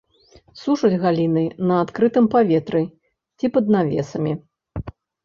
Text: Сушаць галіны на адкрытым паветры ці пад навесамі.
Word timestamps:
Сушаць 0.61 0.97
галіны 1.03 1.43
на 1.71 1.75
адкрытым 1.83 2.25
паветры 2.37 2.81
ці 3.39 3.51
пад 3.59 3.69
навесамі. 3.77 4.33